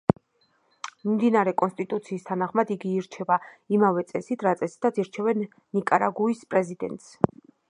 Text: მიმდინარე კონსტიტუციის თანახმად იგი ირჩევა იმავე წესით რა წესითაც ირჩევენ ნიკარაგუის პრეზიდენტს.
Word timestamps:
მიმდინარე 1.09 1.51
კონსტიტუციის 1.61 2.25
თანახმად 2.31 2.71
იგი 2.77 2.93
ირჩევა 3.01 3.37
იმავე 3.77 4.07
წესით 4.15 4.47
რა 4.49 4.57
წესითაც 4.63 4.99
ირჩევენ 5.05 5.47
ნიკარაგუის 5.49 6.45
პრეზიდენტს. 6.55 7.15